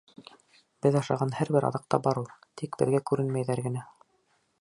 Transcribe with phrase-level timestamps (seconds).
[0.85, 2.25] —Беҙ ашаған һәр бер аҙыҡта бар ул,
[2.61, 3.85] тик беҙгә күренмәйҙәр генә.